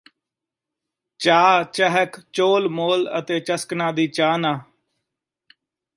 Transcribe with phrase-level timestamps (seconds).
[1.19, 4.59] ਚਾਅ ਚਹਿਕ ਚੋਹਲ ਮੋਹਲ ਅਤੇ ਚਸਕਣਾ ਦੀ ਚਾਹਨਾ